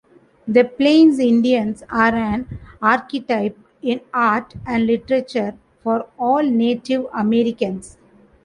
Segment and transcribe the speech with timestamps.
[0.47, 7.99] The Plains Indians are an archetype in art and literature for all Native Americans.